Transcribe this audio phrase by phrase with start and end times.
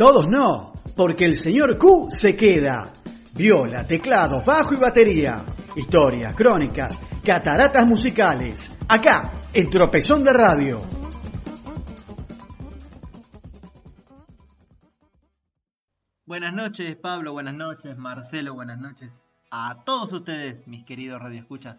[0.00, 2.90] Todos no, porque el señor Q se queda.
[3.34, 5.44] Viola, teclado, bajo y batería.
[5.76, 8.72] Historias, crónicas, cataratas musicales.
[8.88, 10.80] Acá, en Tropezón de Radio.
[16.24, 17.34] Buenas noches, Pablo.
[17.34, 18.54] Buenas noches, Marcelo.
[18.54, 21.76] Buenas noches a todos ustedes, mis queridos radioescuchas.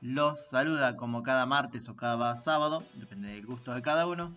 [0.00, 4.36] Los saluda como cada martes o cada sábado, depende del gusto de cada uno,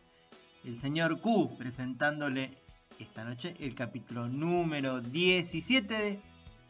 [0.63, 2.62] el señor Q presentándole
[2.99, 6.19] esta noche el capítulo número 17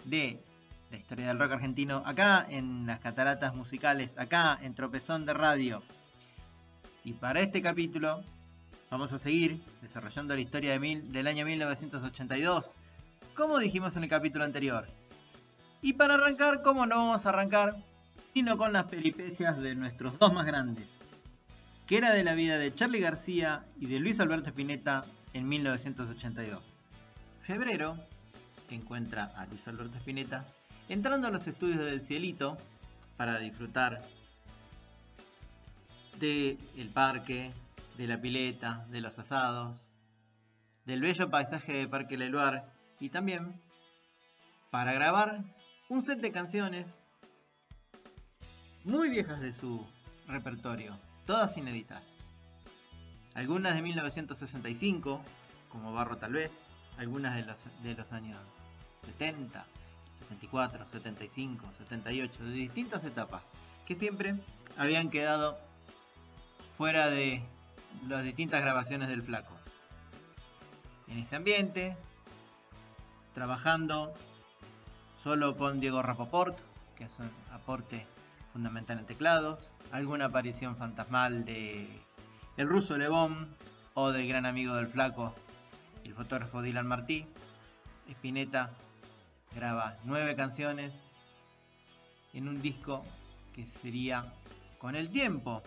[0.05, 0.43] de
[0.91, 5.83] la historia del rock argentino, acá en las cataratas musicales, acá en Tropezón de Radio.
[7.03, 8.23] Y para este capítulo
[8.91, 12.75] vamos a seguir desarrollando la historia del año 1982,
[13.35, 14.87] como dijimos en el capítulo anterior.
[15.81, 17.77] Y para arrancar, ¿cómo no vamos a arrancar?
[18.33, 20.89] Sino con las peripecias de nuestros dos más grandes,
[21.87, 26.61] que era de la vida de Charlie García y de Luis Alberto Spinetta en 1982.
[27.41, 27.97] Febrero
[28.73, 30.45] encuentra a Luis Alberto Spinetta
[30.89, 32.57] entrando a los estudios del Cielito
[33.17, 34.01] para disfrutar
[36.19, 37.51] del el parque,
[37.97, 39.91] de la pileta, de los asados,
[40.85, 43.61] del bello paisaje de Parque Leluar y también
[44.71, 45.43] para grabar
[45.89, 46.97] un set de canciones
[48.83, 49.85] muy viejas de su
[50.27, 52.12] repertorio, todas inéditas.
[53.35, 55.21] Algunas de 1965,
[55.69, 56.51] como Barro tal vez,
[56.97, 58.37] algunas de los, de los años
[59.05, 59.65] 70,
[60.19, 63.41] 74, 75, 78, de distintas etapas,
[63.85, 64.35] que siempre
[64.77, 65.57] habían quedado
[66.77, 67.43] fuera de
[68.07, 69.53] las distintas grabaciones del flaco.
[71.07, 71.97] En ese ambiente,
[73.33, 74.13] trabajando
[75.23, 76.57] solo con Diego Rapoport,
[76.95, 78.05] que es un aporte
[78.51, 79.59] fundamental en teclados,
[79.91, 82.02] alguna aparición fantasmal de
[82.57, 83.55] el ruso Lebón
[83.93, 85.33] o del gran amigo del flaco,
[86.03, 87.25] el fotógrafo Dylan Martí.
[88.09, 88.71] Spinetta
[89.55, 91.11] graba nueve canciones
[92.33, 93.05] en un disco
[93.53, 94.33] que sería
[94.77, 95.63] con el tiempo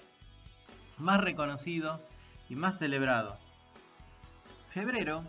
[0.98, 2.00] más reconocido
[2.48, 3.38] y más celebrado.
[4.70, 5.24] Febrero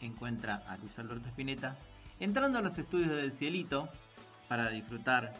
[0.00, 1.76] encuentra a Luis Alberto Spinetta
[2.18, 3.88] entrando a los estudios del Cielito
[4.48, 5.34] para disfrutar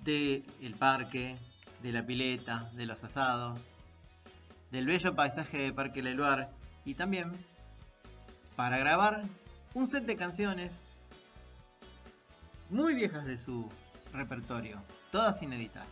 [0.00, 1.36] del el parque,
[1.84, 3.60] de la pileta, de los asados,
[4.70, 6.50] del bello paisaje de Parque Leluar
[6.86, 7.30] y también
[8.56, 9.20] para grabar
[9.74, 10.80] un set de canciones
[12.70, 13.68] muy viejas de su
[14.14, 15.86] repertorio, todas inéditas.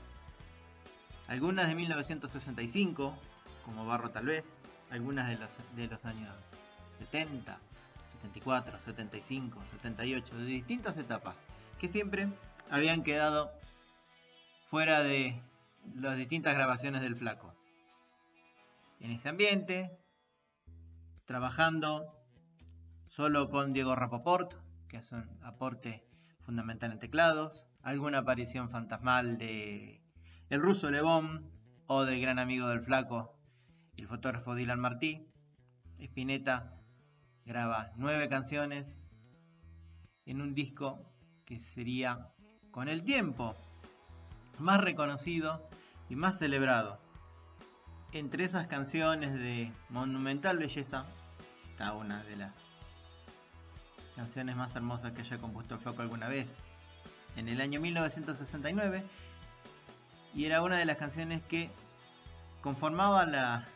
[1.28, 3.14] Algunas de 1965,
[3.66, 4.44] como Barro tal vez,
[4.90, 6.34] algunas de los, de los años
[7.00, 7.58] 70,
[8.14, 11.36] 74, 75, 78, de distintas etapas,
[11.78, 12.28] que siempre
[12.70, 13.52] habían quedado
[14.70, 15.38] fuera de
[15.94, 17.54] las distintas grabaciones del flaco.
[19.00, 19.90] En ese ambiente,
[21.26, 22.06] trabajando
[23.06, 24.54] solo con Diego Rapoport,
[24.88, 26.04] que es un aporte
[26.40, 30.00] fundamental en teclados, alguna aparición fantasmal de
[30.48, 31.50] el ruso Lebón
[31.86, 33.38] o del gran amigo del flaco,
[33.96, 35.28] el fotógrafo Dylan Martí.
[35.98, 36.74] Spinetta
[37.44, 39.08] graba nueve canciones
[40.26, 41.00] en un disco
[41.44, 42.32] que sería
[42.70, 43.56] con el tiempo
[44.58, 45.66] más reconocido
[46.08, 46.98] y más celebrado.
[48.12, 51.06] Entre esas canciones de monumental belleza
[51.70, 52.52] está una de las
[54.16, 56.58] canciones más hermosas que haya compuesto el Flaco alguna vez.
[57.36, 59.02] En el año 1969
[60.34, 61.70] y era una de las canciones que
[62.60, 63.66] conformaba la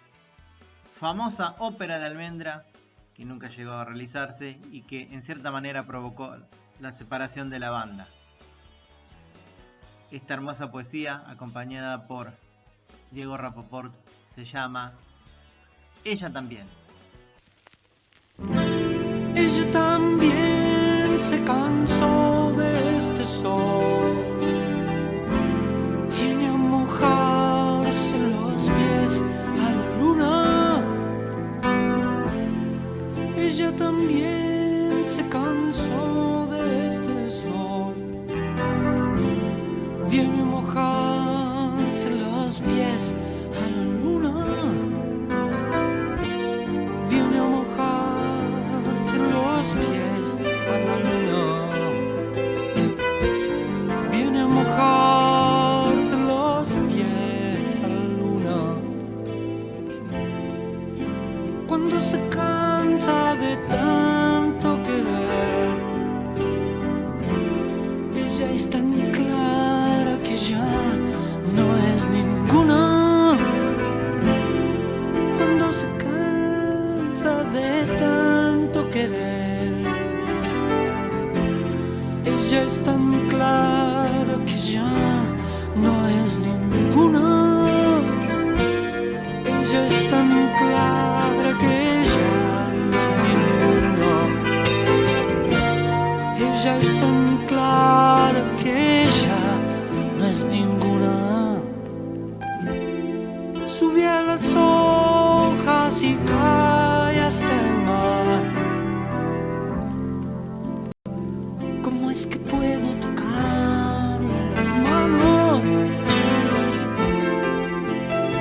[0.98, 2.66] famosa ópera de almendra
[3.14, 6.36] que nunca llegó a realizarse y que en cierta manera provocó
[6.80, 8.08] la separación de la banda
[10.10, 12.32] esta hermosa poesía, acompañada por
[13.10, 13.92] Diego Rapoport,
[14.34, 14.92] se llama
[16.04, 16.66] Ella también.
[19.34, 24.15] Ella también se cansó de este sol.
[100.96, 101.60] Ninguna.
[103.66, 108.42] Sube a las hojas y cae hasta el mar.
[111.82, 115.60] ¿Cómo es que puedo tocarle las manos?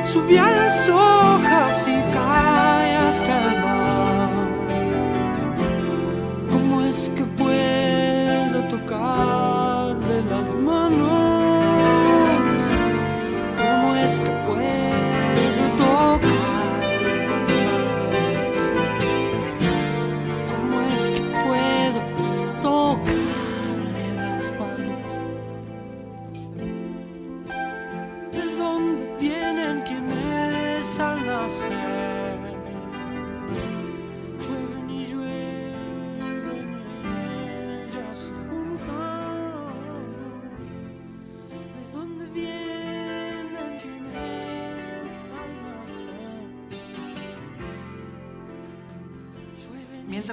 [0.04, 1.15] Sube a las hojas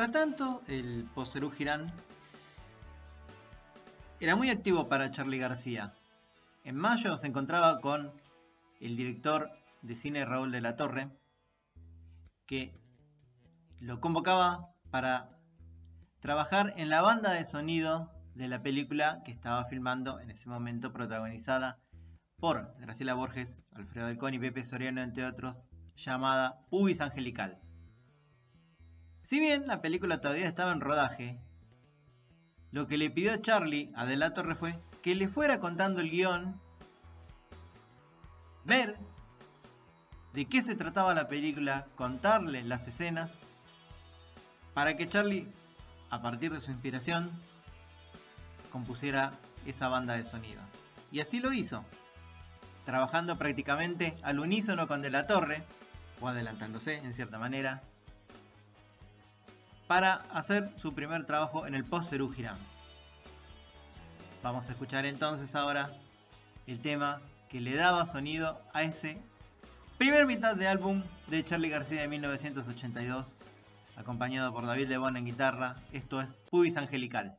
[0.02, 1.92] Mientras tanto, el Poserú Girán
[4.18, 5.94] era muy activo para Charlie García.
[6.64, 8.10] En mayo se encontraba con
[8.80, 11.08] el director de cine Raúl de la Torre,
[12.46, 12.74] que
[13.78, 15.38] lo convocaba para
[16.18, 20.92] trabajar en la banda de sonido de la película que estaba filmando en ese momento
[20.92, 21.78] protagonizada
[22.40, 27.61] por Graciela Borges, Alfredo Alcón y Pepe Soriano, entre otros, llamada Pubis Angelical.
[29.32, 31.38] Si bien la película todavía estaba en rodaje,
[32.70, 36.10] lo que le pidió Charlie a De la Torre fue que le fuera contando el
[36.10, 36.60] guion,
[38.66, 38.98] ver
[40.34, 43.30] de qué se trataba la película, contarle las escenas,
[44.74, 45.50] para que Charlie,
[46.10, 47.30] a partir de su inspiración,
[48.70, 49.30] compusiera
[49.64, 50.60] esa banda de sonido.
[51.10, 51.86] Y así lo hizo,
[52.84, 55.64] trabajando prácticamente al unísono con De la Torre,
[56.20, 57.82] o adelantándose en cierta manera,
[59.92, 62.56] para hacer su primer trabajo en el post Girán.
[64.42, 65.90] Vamos a escuchar entonces ahora
[66.66, 69.20] el tema que le daba sonido a ese
[69.98, 73.36] primer mitad de álbum de Charlie García de 1982,
[73.94, 75.76] acompañado por David Lebón en guitarra.
[75.92, 77.36] Esto es Pubis Angelical.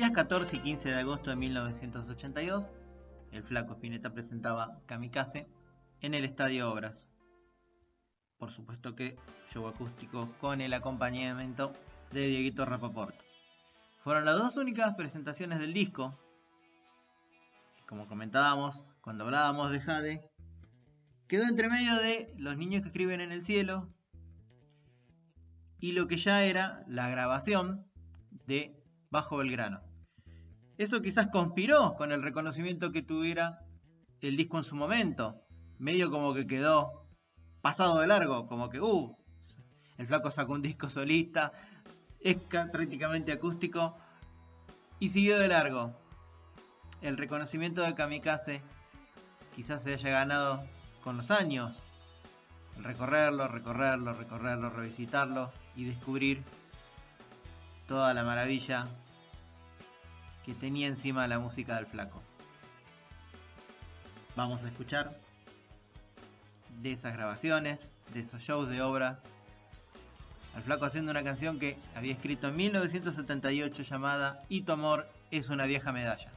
[0.00, 2.70] Días 14 y 15 de agosto de 1982,
[3.32, 5.46] el flaco Spinetta presentaba Kamikaze
[6.00, 7.06] en el Estadio Obras.
[8.38, 9.18] Por supuesto que
[9.52, 11.74] show acústico con el acompañamiento
[12.12, 13.14] de Dieguito Rapaport.
[14.02, 16.18] Fueron las dos únicas presentaciones del disco.
[17.86, 20.30] como comentábamos cuando hablábamos de Jade,
[21.28, 23.86] quedó entre medio de Los niños que escriben en el cielo
[25.78, 27.86] y lo que ya era la grabación
[28.46, 29.89] de Bajo Belgrano.
[30.80, 33.66] Eso quizás conspiró con el reconocimiento que tuviera
[34.22, 35.44] el disco en su momento.
[35.78, 37.06] Medio como que quedó
[37.60, 39.14] pasado de largo, como que, uh,
[39.98, 41.52] el flaco sacó un disco solista,
[42.18, 42.38] es
[42.72, 43.98] prácticamente acústico
[44.98, 45.94] y siguió de largo.
[47.02, 48.62] El reconocimiento de Kamikaze
[49.54, 50.64] quizás se haya ganado
[51.04, 51.82] con los años.
[52.78, 56.42] El recorrerlo, recorrerlo, recorrerlo, revisitarlo y descubrir
[57.86, 58.86] toda la maravilla
[60.44, 62.22] que tenía encima la música del flaco.
[64.36, 65.16] Vamos a escuchar
[66.80, 69.22] de esas grabaciones, de esos shows de obras,
[70.54, 75.64] al flaco haciendo una canción que había escrito en 1978 llamada tu amor es una
[75.66, 76.30] vieja medalla.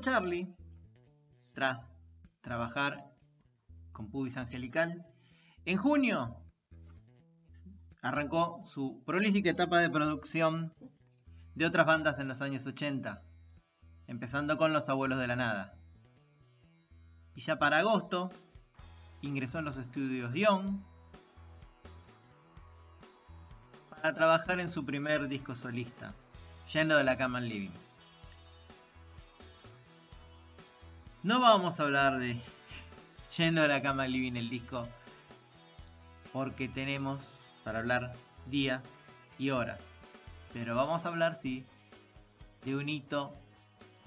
[0.00, 0.54] Charlie,
[1.52, 1.92] tras
[2.40, 3.04] trabajar
[3.92, 5.04] con Pubis Angelical,
[5.64, 6.36] en junio
[8.00, 10.72] arrancó su prolífica etapa de producción
[11.56, 13.24] de otras bandas en los años 80,
[14.06, 15.74] empezando con Los Abuelos de la Nada.
[17.34, 18.30] Y ya para agosto
[19.20, 20.78] ingresó en los estudios Young
[23.90, 26.14] para trabajar en su primer disco solista,
[26.72, 27.85] Yendo de la Cama al Living.
[31.26, 32.40] No vamos a hablar de
[33.36, 34.86] Yendo a la cama living el disco,
[36.32, 38.12] porque tenemos para hablar
[38.48, 39.00] días
[39.36, 39.80] y horas.
[40.52, 41.66] Pero vamos a hablar, sí,
[42.64, 43.34] de un hito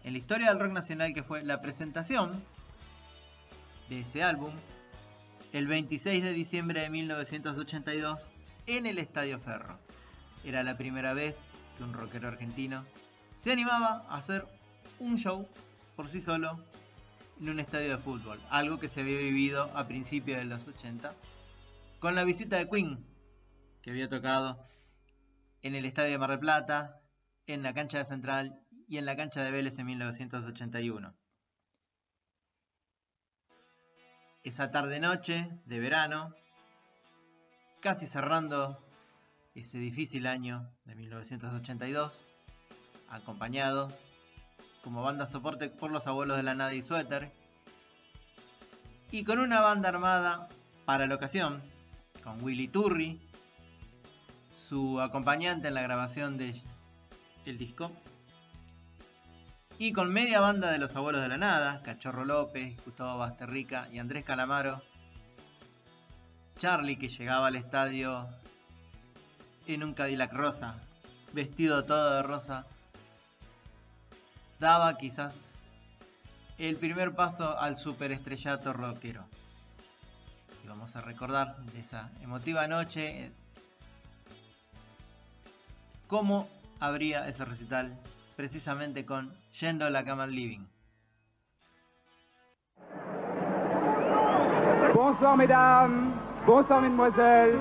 [0.06, 2.42] en la historia del rock nacional que fue la presentación
[3.90, 4.54] de ese álbum
[5.52, 8.32] el 26 de diciembre de 1982
[8.66, 9.78] en el Estadio Ferro.
[10.46, 11.38] Era la primera vez
[11.78, 12.86] que un rockero argentino
[13.38, 14.48] se animaba a hacer
[15.00, 15.46] un show
[15.98, 16.64] por sí solo
[17.40, 21.14] en un estadio de fútbol, algo que se había vivido a principios de los 80,
[22.00, 23.06] con la visita de Queen,
[23.82, 24.64] que había tocado
[25.62, 27.02] en el estadio de Mar del Plata,
[27.46, 31.16] en la cancha de Central y en la cancha de Vélez en 1981.
[34.44, 36.34] Esa tarde-noche de verano,
[37.82, 38.84] casi cerrando
[39.56, 42.26] ese difícil año de 1982,
[43.10, 43.92] acompañado
[44.84, 47.32] como banda soporte por los abuelos de la nada y suéter,
[49.12, 50.48] y con una banda armada
[50.86, 51.62] para la ocasión,
[52.24, 53.20] con Willy Turri,
[54.58, 56.62] su acompañante en la grabación del
[57.58, 57.92] disco,
[59.78, 64.00] y con media banda de los abuelos de la nada, Cachorro López, Gustavo Basterrica y
[64.00, 64.84] Andrés Calamaro,
[66.58, 68.28] Charlie que llegaba al estadio
[69.66, 70.76] en un Cadillac rosa,
[71.32, 72.68] vestido todo de rosa,
[74.60, 75.62] daba quizás
[76.58, 79.24] el primer paso al superestrellato rockero.
[80.64, 83.32] Y vamos a recordar de esa emotiva noche
[86.08, 86.48] cómo
[86.80, 87.98] habría ese recital
[88.36, 90.66] precisamente con Yendo a la cama al living.
[94.94, 96.14] Bonsoir mesdames,
[96.46, 97.56] bonsoir mesdemoiselles,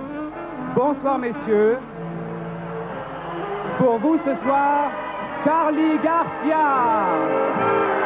[0.74, 1.78] bonsoir messieurs.
[3.78, 5.07] Pour vous ce soir,
[5.44, 7.97] Charlie Garcia.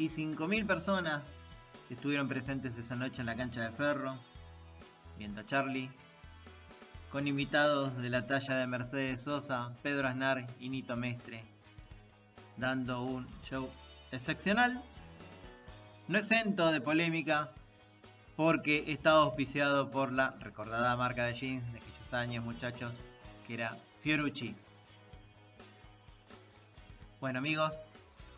[0.00, 1.22] 25.000 personas
[1.90, 4.16] estuvieron presentes esa noche en la cancha de Ferro,
[5.18, 5.90] viendo a Charlie,
[7.12, 11.44] con invitados de la talla de Mercedes Sosa, Pedro Aznar y Nito Mestre,
[12.56, 13.68] dando un show
[14.10, 14.82] excepcional,
[16.08, 17.50] no exento de polémica,
[18.36, 22.92] porque estaba auspiciado por la recordada marca de jeans de aquellos años, muchachos,
[23.46, 24.54] que era Fiorucci.
[27.20, 27.84] Bueno amigos,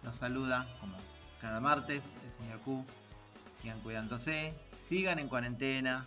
[0.02, 0.96] nos saluda como
[1.42, 2.84] cada martes el señor Q.
[3.60, 6.06] Sigan cuidándose, sigan en cuarentena.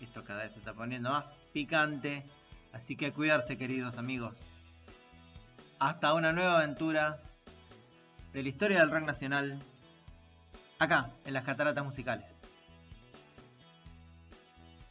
[0.00, 2.24] Esto cada vez se está poniendo más picante.
[2.72, 4.38] Así que a cuidarse queridos amigos.
[5.78, 7.20] Hasta una nueva aventura
[8.32, 9.62] de la historia del rock nacional.
[10.78, 12.38] Acá, en las cataratas musicales.